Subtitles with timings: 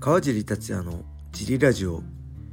[0.00, 2.02] 川尻達也のジリラジオ。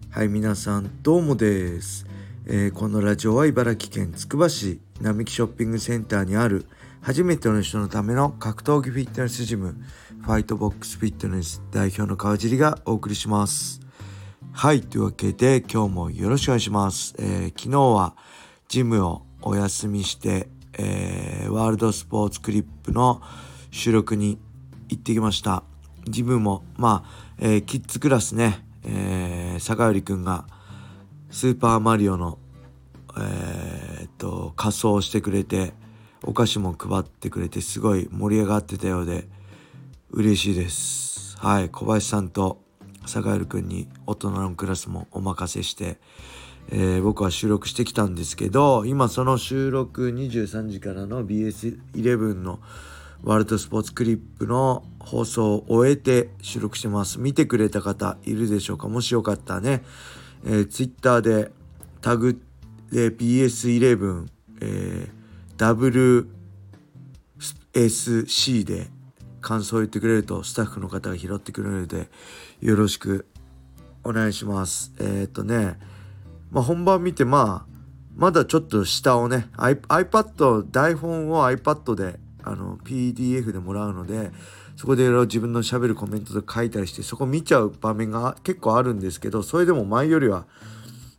[0.10, 2.06] はい皆さんどうもです、
[2.46, 6.66] えー、このラジオは茨城県つくば市並木ショッピングセンターにある
[7.00, 9.78] 初めての人のための格闘技フィットネスジム
[10.24, 13.80] ファイトボックスフィットネス代表の川尻がお送りします。
[14.52, 18.18] はいというわけで今日もよろしくお願いします、えー、昨日は
[18.68, 23.22] ジムをお休みして、えー、ワールドスポーツクリップの
[23.72, 24.38] 収録に
[24.90, 25.64] 行ってきました。
[26.10, 30.46] ジムもまあ、えー、キッズクラスね、えー、坂寄くんが
[31.30, 32.40] スーパーマリオの
[33.20, 35.74] えー、っと仮装をしてくれて
[36.24, 39.28] お菓子も配ってくれてすごい盛り上がってたようで
[40.12, 41.38] 嬉しいです。
[41.38, 42.62] はい小林さんと
[43.06, 45.98] 坂寄くんに大人のクラスもお任せして、
[46.70, 52.60] えー、僕は収録してきたんですけど今その収録23時からの BS11 の
[53.24, 57.20] ワールドスポーツクリップの放送を終えて収録してます。
[57.20, 58.88] 見てくれた方いるでしょうか？
[58.88, 59.84] もしよかったらね、
[60.46, 61.52] えー、Twitter で
[62.02, 62.42] タグ
[62.92, 64.28] で BS11、
[64.62, 66.28] えー、
[67.74, 68.88] WSC で
[69.42, 72.10] 感想を言ってくれるとスタッフの方が拾ってくれるので
[72.62, 73.28] よろしく
[74.04, 74.94] お願いします。
[75.00, 75.78] えー、っとね、
[76.52, 77.78] まあ、本番見てまあ
[78.16, 84.32] まだちょっと下をね iPad 台本を iPad であの PDF でもらうので
[84.76, 90.46] そこでいろいろ自分のしゃべるコメントと書いたりしてそこ見ちゃう場面が結構あるんですけどそれでも前よりは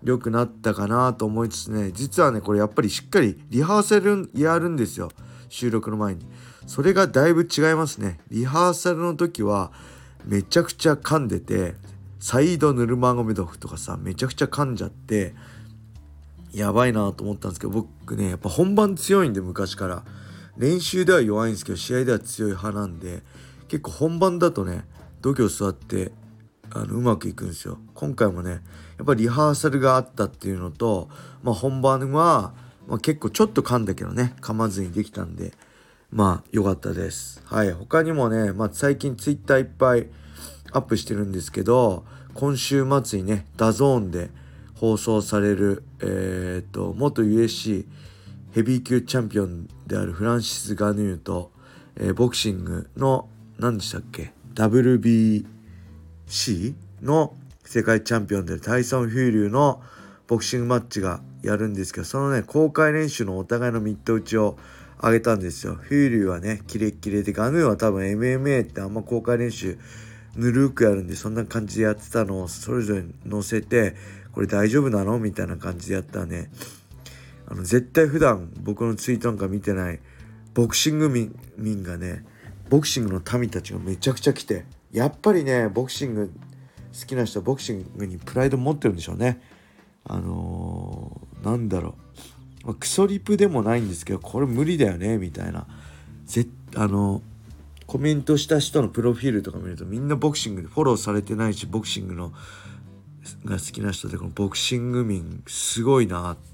[0.05, 5.11] 良くなったかなと思いつつね実はねこれやっぱりしっかりリハーサルやるんですよ
[5.48, 6.27] 収録の前に。
[6.67, 8.20] それがだいぶ違いますね。
[8.31, 9.73] リハーサルの時は
[10.27, 11.75] めちゃくちゃ噛んでて
[12.20, 15.35] サイドヌルマゴメドフとかさめちゃくちゃ噛んじゃって
[16.53, 20.05] やばいなと思ったんですけど僕ねやっぱ本番強いんで昔から。
[20.59, 23.23] 練習では弱いんですけど試合では強い派なんで
[23.69, 24.84] 結構本番だとね
[25.23, 26.12] 度胸座って
[26.70, 27.78] あのうまくいくんですよ。
[27.95, 28.58] 今回もねや
[29.02, 31.08] っぱりリハーサルがあったっていうのと、
[31.42, 32.52] まあ、本番は、
[32.86, 35.52] まあ、結構ちょっと噛んだけどね噛まずにできたんで
[36.11, 37.42] まあ良かったです。
[37.46, 37.73] はい。
[37.73, 40.08] 他にもね、まあ、最近 Twitter いっぱい
[40.73, 42.05] アップしてるんですけど
[42.35, 44.30] 今週末にね DAZN で
[44.75, 47.86] 放送されるえー、っと元 UFC
[48.53, 51.53] ヘビー級チャンピオンであるフランシス・ガヌーと、
[51.97, 53.29] えー、ボクシングの
[53.59, 55.45] 何でしたっけ？WBC
[57.03, 59.83] の世界チャンピオンでタイソン・フューリーの
[60.27, 64.57] ボクシングマッチがやるんですけどそのね公開練習のお互いのミット打ちを
[65.03, 65.75] 上げたんですよ。
[65.75, 69.79] フューリーはねキレッキレでガヌーは多分 MMA ってあんま公開練習
[70.35, 73.95] ぬるくやるんでそんな感じでやってたのをそれぞれ載せて
[74.33, 75.19] これ大丈夫なの？
[75.19, 76.51] みたいな感じでやったね
[77.51, 80.01] あの絶対普段僕のツイートなんか見てない
[80.55, 82.25] ボクシング民がね
[82.69, 86.31] ボクシングの民たちがめちゃくちゃ来てやっぱりねボクシング
[86.98, 89.41] 好きな人はボクシングにプライド持ってるんでしょうね。
[90.05, 91.95] あのー、なんだろ
[92.64, 95.67] う、まあ、クソリプでもないんですけどこれ無理だよねみたいな。
[96.25, 97.23] ぜあのー、
[97.87, 102.33] コメントした人のプロフィールとか見るとみんなボクシングでフォローされてないしボクシングの
[103.45, 106.48] が好きな人でこのボクシング民すごいなって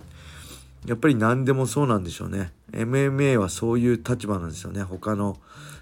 [0.87, 2.53] やっぱり何でもそうなんでしょうね。
[2.73, 4.83] MMA はそういう立場なんですよね。
[4.83, 5.39] 他の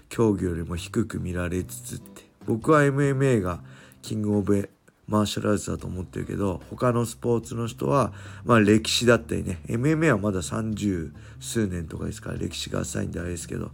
[0.09, 2.23] 競技よりも低く見られつつって。
[2.45, 3.59] 僕は MMA が
[4.01, 4.69] キングオブ
[5.07, 8.13] マーシャルアーツだと思ってるけど他のスポーツの人は
[8.45, 9.59] まあ歴史だったりね。
[9.67, 13.71] MMA はまだ30数年とかですから歴史が浅いんであれですけど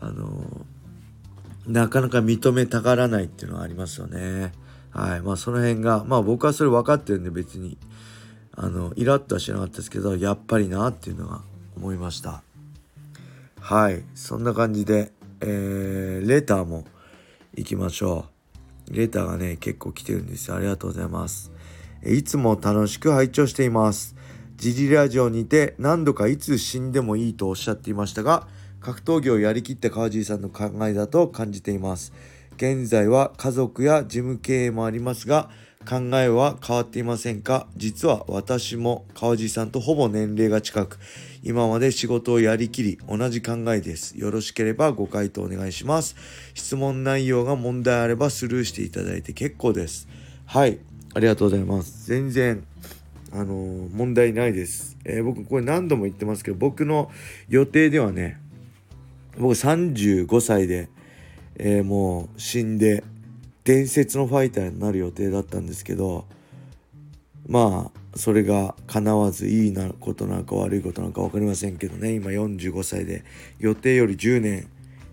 [0.00, 0.64] あの
[1.66, 4.52] なかなか認めたがらないっていうのはありますよね。
[4.90, 5.22] はい。
[5.22, 7.78] まあその辺がまあ僕はそれ分かってるんで別に。
[8.54, 11.42] あのイラッとはしなかったですけどやっぱりなっていうのは
[11.76, 12.42] 思いました。
[13.60, 14.02] はい。
[14.14, 16.84] そんな感じで、えー、レターも
[17.54, 18.26] 行きましょ
[18.90, 18.94] う。
[18.94, 20.56] レターがね結構来てるんですよ。
[20.56, 21.52] ありがとうございます。
[22.04, 24.16] いつも楽しく拝聴しています。
[24.56, 28.46] ジリラジオにて何度かいつ死んでもいいとおっしゃっていましたが
[28.80, 32.12] 格闘技をやりきった川尻さんの考えだと感じています。
[32.56, 35.50] 現在は家族や事務経営もありますが
[35.82, 37.66] 考えは変わっていませんか？
[37.76, 40.98] 実は私も川地さんとほぼ年齢が近く、
[41.42, 44.18] 今まで仕事をやりきり同じ考えです。
[44.18, 46.16] よろしければご回答お願いします。
[46.54, 50.08] 質問内容が問題あればスルーしていただいて結構です。
[50.46, 50.78] はい、
[51.14, 52.06] ありがとうございます。
[52.06, 52.64] 全然、
[53.32, 54.96] あのー、問題ないです。
[55.04, 57.10] えー、僕これ何度も言ってますけど、僕の
[57.48, 58.38] 予定ではね、
[59.38, 60.88] 僕35歳で、
[61.56, 63.02] えー、もう死んで、
[63.64, 66.26] 伝説のファイターになる予定だったんですけど
[67.46, 72.14] まあそれが叶わずいいなことなのか悪いことなのか分かりませんけどね。
[72.14, 73.24] 今45歳で
[73.58, 74.68] 予定より10年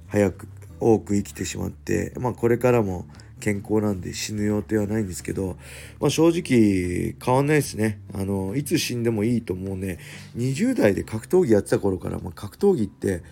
[0.08, 0.48] 早く
[0.80, 3.06] 多く生きてしまってまあこれからも
[3.40, 5.58] 健康なんで死ぬ予定はないんですけど、
[6.00, 8.00] まあ、正直変わんないですね。
[8.14, 9.98] あのいつ死んでもいいと思うね。
[10.36, 13.24] 20代で格闘技やってた頃から、まあ、格闘技って、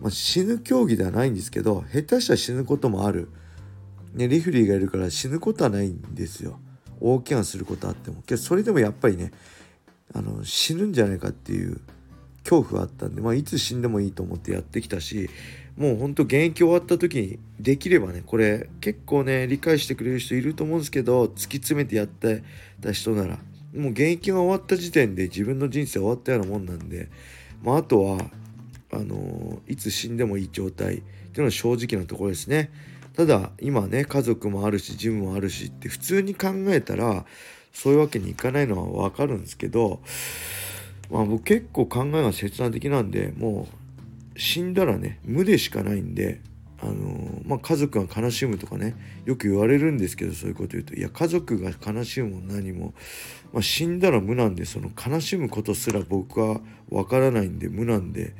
[0.00, 3.28] まあ、死ぬ競技ではないんですけど下手したら死ぬこともある、
[4.14, 6.60] ね、リフリーがいるから死ぬことはないんですよ
[7.00, 9.32] 大怪我することあってもけどそれでもやっぱりね
[10.14, 11.80] あの死ぬんじゃないかっていう
[12.44, 15.28] 恐怖があったんで、まあ、いつ死んでもいいと思ってやってきたし
[15.76, 22.44] もうほんと現役終わった時にできればねこれ結構ね理解してくれる人いると思うんですけど突き詰めてやって
[22.80, 23.38] た人なら
[23.74, 27.08] もう現役が終わった時点で自分の人生終わったようなもんなんで、
[27.62, 28.18] まあ、あとは
[28.92, 31.02] あのいつ死んでもいい状態ってい
[31.36, 32.70] うのは正直なところですね。
[33.16, 37.24] ただ今ね家族もあるしジムもあるしって普通に考えたら
[37.72, 40.00] そういうわけにいかないのは分かるんですけど、
[41.10, 43.68] まあ、僕結構考えが切断的なんでも
[44.34, 46.40] う死んだらね無でしかないんで
[46.82, 48.94] あのまあ、家族が悲しむとかね
[49.24, 52.92] よく言われるんですけどそういうこと言うといや家族が悲しむも何も、
[53.54, 58.34] まあ、死んだら無なんでその悲しむことすら僕は分からないんで無なんで、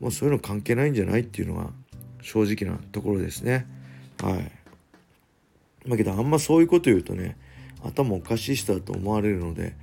[0.00, 1.70] まあ、そういうの関係ないんじゃないっていうのが
[2.22, 3.66] 正直なところですね。
[4.22, 5.88] はい。
[5.88, 7.36] だけどあんまそういうこと言うとね
[7.82, 9.74] 頭おかしい人だと思われるので、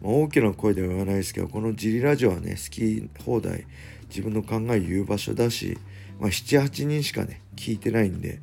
[0.00, 3.66] まあ、大きな声では言わないですけどこのジリラジオはね好き放題
[4.08, 5.76] 自分の考え言う場所だし、
[6.20, 8.40] まあ、78人しかね聞いてないんで、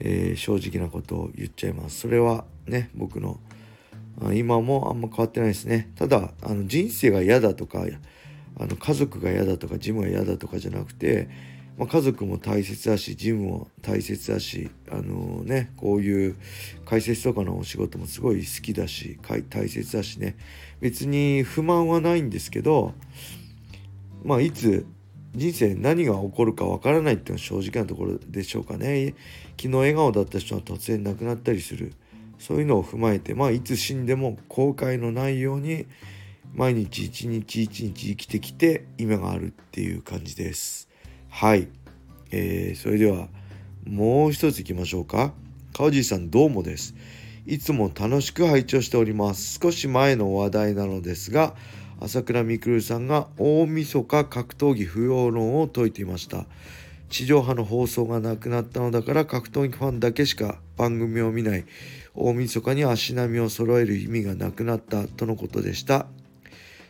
[0.00, 2.00] えー、正直なことを言っちゃいます。
[2.00, 3.40] それはね僕の
[4.32, 5.90] 今もあんま変わってないですね。
[5.96, 7.84] ただあの人生が嫌だとか
[8.58, 11.28] あの家族が嫌だとかジムが嫌だとかじゃなくて、
[11.78, 16.36] まあ、家族も大切だしジムも大切だしあのー、ねこういう
[16.86, 20.36] 解説とかのお仕事もすごい好きだし大切だしね。
[20.80, 22.94] 別に不満はないんですけど
[24.24, 24.86] まあいつ
[25.34, 29.14] 人生何が起こるかわからないっていうのは正直なところでしょうかね。
[29.60, 31.92] 昨日笑顔だった人は突然亡くなったりする。
[32.38, 35.86] そういうのを踏まえてまあいつ死んでも後悔のないように
[36.54, 40.88] 毎日一日一日生きてきて今があるっていう感じです。
[41.38, 41.68] はい、
[42.30, 43.28] えー、それでは
[43.84, 45.34] もう一ついきましょうか。
[45.74, 46.94] 川地さんどうもです。
[47.44, 49.58] いつも楽しく拝聴しております。
[49.62, 51.54] 少し前の話題なのですが
[52.00, 56.46] 朝倉未来さんが大晦日格闘技不要論を説いていました。
[57.10, 61.66] 地上波の放送がなくなったのだから格闘技ファンだけしか番組を見ない。
[62.14, 66.06] 大晦日に足並みを揃える意味がなくなったとのことでした。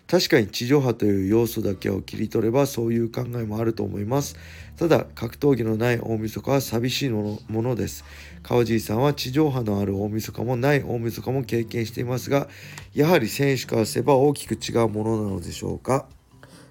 [0.09, 4.37] 確かに地上波という要素だけを切り取ればそういう考えもあると思います。
[4.77, 8.05] ただ格闘技のない大晦日は寂しいものです。
[8.45, 12.47] 川尻さんは地上波のある大晦日もない大晦日も経験していますが
[12.95, 16.07] やはり選手からすれば大きく違うものなのでしょうか？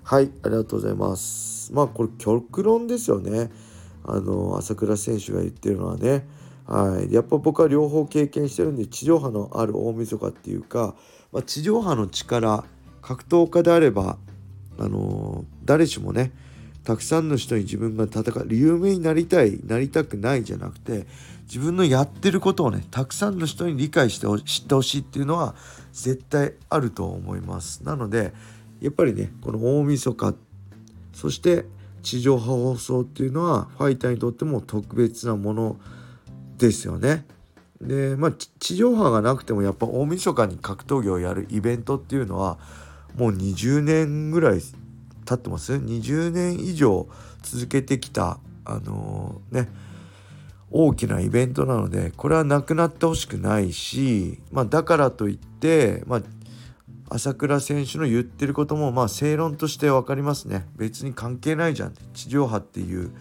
[0.04, 1.74] はいありがとうございます。
[1.74, 3.52] まあこれ極論ですよね。
[4.06, 6.26] あの朝倉選手が言ってるのはね。
[6.68, 7.14] はい。
[7.14, 10.96] やっぱ僕は両方経験してるんで地上波のある大晦日っていうか、
[11.32, 12.64] まあ、地上波の力
[13.06, 14.18] 格闘家であれば
[14.80, 16.32] あの誰しもね
[16.84, 21.06] たくさんの人に自分が戦う有名になりたいなりたくないじゃなくて
[21.44, 25.54] 自分のやってることをねたくさんの人に理解して知ってほしいっていうのは
[25.94, 27.84] 絶対あると思います。
[27.84, 28.34] なので
[28.82, 30.34] やっぱりねこの大晦日
[31.14, 31.66] そして
[32.02, 35.78] 地上波放送っていうのはファイターにとっても特別なもの
[36.58, 37.28] ですよね。
[37.80, 42.58] でまあ地上波がなくてもやっぱ大晦日に格闘技をやるイベントっていうのは
[43.18, 44.62] もう20年ぐらい
[45.26, 47.08] 経ってます？20年以上
[47.42, 49.70] 続けてきたあのー、ね
[50.72, 56.22] 大きなイベントなのでこれはなくなってほしくないし、まあ、だからといって、まあ、
[57.10, 60.66] 朝倉選手の言ってることもまあ正論として分かりますね。
[60.76, 61.94] 別に関係ないじゃん。
[62.14, 63.12] 地上波っていう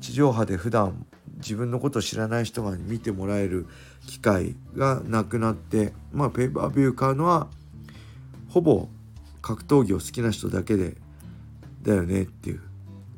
[0.00, 1.06] 地上波で普段
[1.36, 3.66] 自分のことを知らない人が見てもらえる
[4.06, 7.48] 機会がなくなってまあペーパービュー買うのは
[8.48, 8.88] ほぼ
[9.44, 10.96] 格闘技を好きな人だけで
[11.82, 12.60] だよねっていう。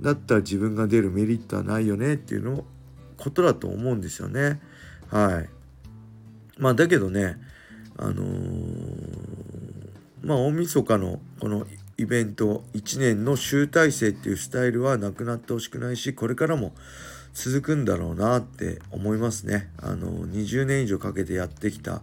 [0.00, 2.64] だったら自分が出るメリットはないよねっていうの
[3.16, 4.61] ことだと思うんですよね。
[5.09, 5.49] はい。
[6.59, 7.37] まあだけどね
[7.97, 8.26] あのー、
[10.23, 11.64] まあ大晦日のこの
[11.97, 16.73] イベント1年の集大成っていうスタイルはなくなってほしくないしこれからも
[17.35, 19.71] 続くんだろうなって思いますね。
[19.80, 22.02] あの20年以上かけてやってきた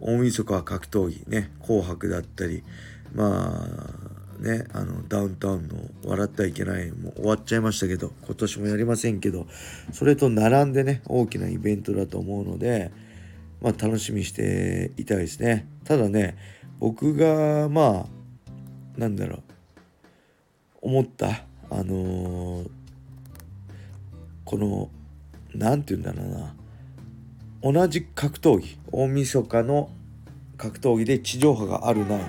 [0.00, 2.64] 大晦日は格闘技ね紅白だったり
[3.14, 9.46] まあねあのダウンタウンの「笑ってはいけない」も終わっちゃいましたけど今年もやりませんけど
[9.92, 12.90] それと並んでね大きなイベントだと思うので、
[13.60, 15.68] まあ、楽しみしていたいですね。
[15.84, 16.36] ただね
[16.78, 19.42] 僕がまあなんだろう
[20.82, 22.70] 思ったあのー、
[24.44, 24.90] この
[25.54, 26.26] 何て言うんだろ
[27.62, 29.90] うな同じ格闘技大晦日の
[30.56, 32.20] 格闘技で地上波があるない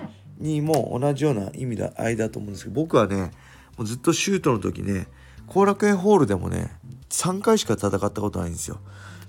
[0.42, 3.32] にも同じような意味だ合いだと思うんですけど僕はね
[3.78, 5.08] もうずっとシュートの時ね
[5.48, 6.72] 後楽園ホールでもね
[7.10, 8.80] 3回しか戦ったことないんですよ。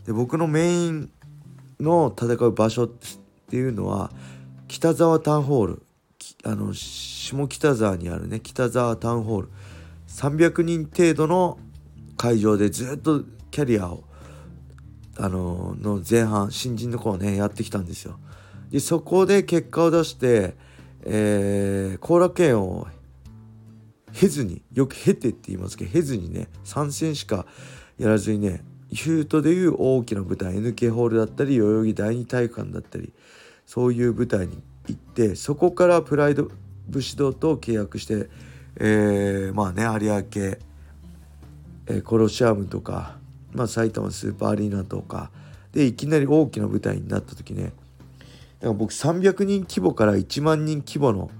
[0.06, 1.10] で僕のメイン
[1.80, 4.10] の戦う場所っていうのは
[4.68, 5.82] 北沢タウンホール
[6.44, 9.48] あの下北沢にあるね北沢タウンホール
[10.08, 11.58] 300人程度の
[12.16, 14.04] 会場でずっとキャリアを
[15.18, 18.18] あのの前半新人の子をねやってきたんですよ。
[18.70, 20.56] でそこで結果を出して、
[21.04, 22.86] えー、楽園を
[24.12, 27.46] 経ずによく経てって言いますけど経ずにね3戦しか
[27.98, 33.12] やらずにねヒュートでいう大きな舞台 NK ホールだったり代々木第二体育館だったり
[33.66, 36.50] そういう舞台に行ってそこからプライド
[36.88, 38.28] 武士道と契約して、
[38.76, 40.58] えー、まあね有明、
[41.86, 43.16] えー、コロシアムとか、
[43.52, 45.30] まあ、埼玉スーパーアリーナとか
[45.72, 47.72] でいきなり大きな舞台になった時ね
[48.62, 51.30] だから僕300人規模から1万人規模の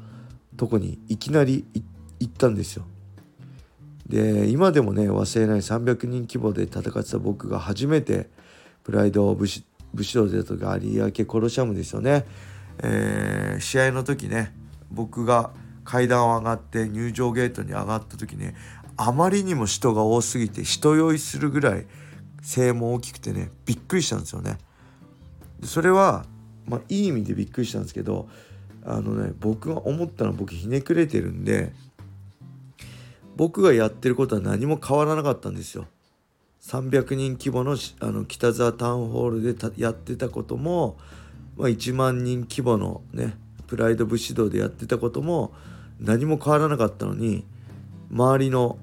[0.56, 1.64] とこにいきなり
[2.18, 2.84] 行ったんですよ。
[4.08, 8.28] で今でもね忘れない300人規模で戦ってた僕が初めて
[8.82, 9.64] プライド武士
[9.94, 12.26] 武士道でとか有明コロシアムですよね、
[12.82, 14.52] えー、試合の時ね
[14.90, 15.52] 僕が
[15.84, 18.56] 階段を上がって入場ゲートに上がった時ね
[18.96, 21.86] あまりにも人が多すぎて人酔いするぐらい
[22.42, 24.58] 声も大きくてねびっくりしたんですよね。
[25.64, 26.26] それは、
[26.66, 28.28] まあ、いい意味でびっくりしたんですけど
[28.84, 31.72] あのね僕が思ったのは僕ひねくれてるんで
[33.36, 35.86] 僕がやってることは何も変わらなかったんですよ。
[36.62, 40.96] 300人規模のあの北沢タウンホールでやってたことも、
[41.56, 43.34] まあ、1万人規模のね
[43.66, 45.52] プライド武士道でやってたことも
[45.98, 47.44] 何も変わらなかったのに
[48.10, 48.78] 周りの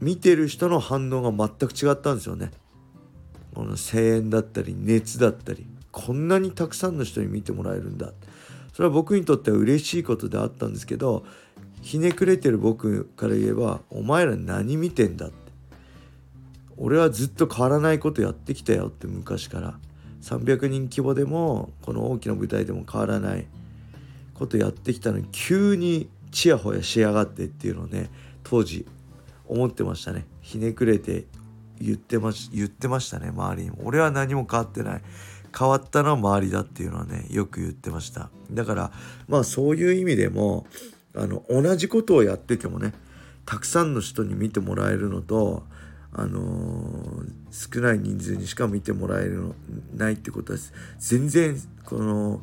[0.00, 2.50] 見てる人の反応が全く違ったんですよね。
[3.54, 8.12] この声援だったり熱だったりこんなにたくさんの人に見てもらえるんだ。
[8.72, 11.24] それは僕にとっては嬉しいことであったんですけど
[11.80, 15.36] ひねくれてる僕から言えば「お前ら何見てんだ」って。
[16.76, 19.78] 俺はずっと変わらないことやってきたよって昔から。
[20.22, 23.46] 300人規模でもこの大きな舞台でも変わらない。
[24.34, 28.10] ことやってきたのに急にちやほやしやがってっていうのをね
[28.42, 28.84] 当時
[29.46, 30.26] 思ってましたね。
[30.40, 31.26] ひねくれて
[31.80, 35.02] 言ってまし言ってましたね周りに俺は何も変わってない。
[35.56, 38.30] 変わったのは周りだっていうのはねよく言ってました。
[38.50, 38.92] だから
[39.28, 40.66] まあそういう意味でも
[41.14, 42.92] あの同じことをやっててもね
[43.46, 45.64] たくさんの人に見てもらえるのと
[46.12, 49.54] あのー、少ない人数にしか見てもらえるの
[49.96, 50.58] ないってことは
[50.98, 52.40] 全然この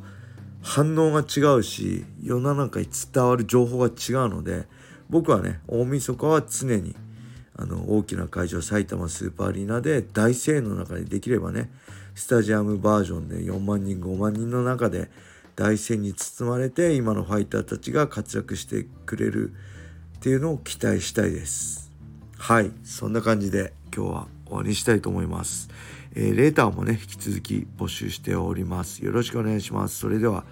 [0.60, 3.92] 反応が違うし世の中に伝わる情報が違う
[4.28, 4.66] ので
[5.08, 6.94] 僕はね大晦日は常に
[7.56, 11.70] あの大きな会場埼玉スーパーアリーナで大声援の中でできればね
[12.14, 15.10] スタジアムバージョンで4万人5万人の中で
[15.56, 19.52] 大声に包まれて今のファイターたちが活躍してくれる
[20.16, 21.90] っていうのを期待したいです。
[22.38, 22.70] はい。
[22.84, 25.70] そんな感じで今日は終わりにしたいと思います、
[26.14, 29.04] えー、レーターもね引き続き募集しております。
[29.04, 29.98] よろしくお願いします。
[29.98, 30.44] それでは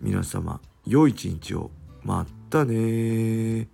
[0.00, 1.70] 皆様良い一日を。
[2.02, 3.68] またね